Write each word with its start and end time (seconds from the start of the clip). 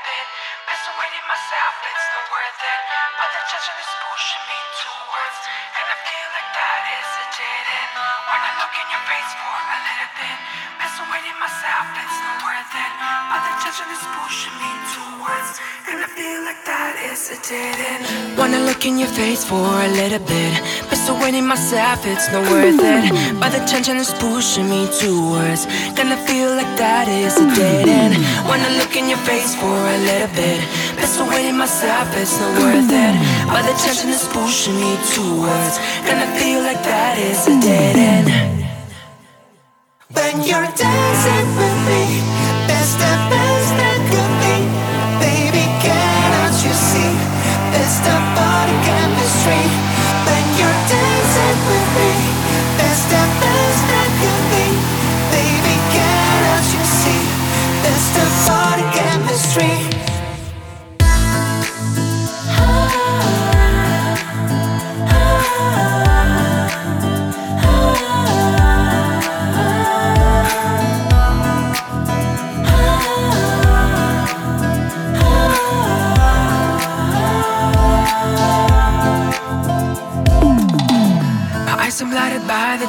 bit. 0.00 0.26
Persuading 0.68 1.26
myself 1.28 1.74
it's 1.84 2.06
not 2.12 2.24
worth 2.32 2.60
it. 2.62 2.80
But 3.18 3.28
the 3.36 3.42
tension 3.48 3.76
is 3.76 3.92
pushing 4.08 4.44
me 4.48 4.58
towards. 4.80 5.38
And 5.76 5.86
I 5.86 5.96
feel 6.06 6.28
like 6.32 6.50
that 6.56 6.82
is 6.96 7.10
a 7.20 7.26
dead 7.36 7.66
end. 7.68 7.92
When 8.28 8.40
I 8.40 8.52
look 8.60 8.74
in 8.76 8.86
your 8.88 9.04
face 9.08 9.32
for 9.36 9.52
a 9.52 9.78
little 9.84 10.12
bit. 10.16 10.38
Persuading 10.80 11.38
myself 11.40 11.86
it's 12.00 12.18
not 12.24 12.36
worth 12.40 12.48
it. 12.48 12.51
But 12.62 13.42
the 13.42 13.54
tension 13.58 13.88
is 13.90 14.04
pushing 14.14 14.54
me 14.62 14.70
towards. 14.94 15.58
And 15.90 15.98
I 15.98 16.06
feel 16.14 16.40
like 16.46 16.62
that 16.62 16.94
is 17.10 17.34
a 17.34 17.38
dead 17.42 17.74
end. 17.90 18.38
Wanna 18.38 18.60
look 18.62 18.86
in 18.86 18.98
your 19.02 19.08
face 19.18 19.42
for 19.42 19.66
a 19.82 19.88
little 19.88 20.22
bit. 20.22 20.54
Persuading 20.86 21.46
myself 21.46 22.06
it's 22.06 22.30
not 22.30 22.46
worth 22.50 22.78
it. 22.78 23.10
But 23.40 23.50
the 23.50 23.62
tension 23.66 23.96
is 23.96 24.14
pushing 24.14 24.70
me 24.70 24.86
towards. 25.02 25.66
Gonna 25.98 26.16
feel 26.28 26.54
like 26.54 26.72
that 26.78 27.08
is 27.08 27.34
a 27.34 27.46
dead 27.58 27.88
end. 27.88 28.14
Wanna 28.46 28.70
look 28.78 28.94
in 28.94 29.08
your 29.08 29.22
face 29.26 29.58
for 29.58 29.74
a 29.94 29.98
little 30.06 30.30
bit. 30.38 30.62
Persuading 31.02 31.58
myself 31.58 32.06
it's 32.14 32.38
not 32.38 32.52
worth 32.62 32.90
it. 32.94 33.14
But 33.50 33.66
the 33.66 33.74
tension 33.82 34.10
is 34.10 34.22
pushing 34.30 34.78
me 34.78 34.94
towards. 35.10 35.82
Gonna 36.06 36.30
feel 36.38 36.62
like 36.62 36.82
that 36.86 37.18
is 37.18 37.42
a 37.50 37.58
dead 37.58 37.96
end. 37.98 38.28
When 40.14 40.44
you're 40.46 40.70
dancing 40.78 41.01
chemistry. 59.52 59.91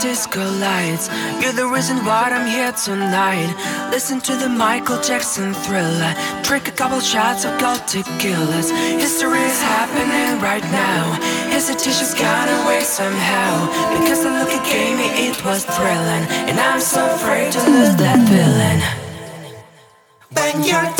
Disco 0.00 0.42
lights. 0.58 1.08
You're 1.40 1.52
the 1.52 1.66
reason 1.66 2.04
why 2.04 2.30
I'm 2.30 2.46
here 2.46 2.72
tonight. 2.72 3.50
Listen 3.90 4.20
to 4.20 4.36
the 4.36 4.48
Michael 4.48 5.00
Jackson 5.00 5.54
thriller. 5.54 6.14
Drink 6.42 6.68
a 6.68 6.72
couple 6.72 7.00
shots 7.00 7.44
of 7.44 7.58
gold 7.60 7.80
tequilas. 7.90 8.70
History 8.98 9.40
is 9.40 9.60
happening 9.62 10.40
right 10.42 10.64
now. 10.64 11.12
Hesitation's 11.50 12.14
gone 12.14 12.48
away 12.60 12.80
somehow. 12.80 13.52
Because 13.98 14.22
the 14.22 14.30
look 14.30 14.50
it 14.50 14.64
gave 14.64 14.96
me, 14.96 15.08
it 15.28 15.44
was 15.44 15.64
thrilling. 15.64 16.24
And 16.48 16.58
I'm 16.58 16.80
so 16.80 17.04
afraid 17.14 17.52
to 17.52 17.60
lose 17.70 17.96
that 17.96 18.18
feeling. 18.28 18.80
When 20.36 20.64
you're 20.64 20.90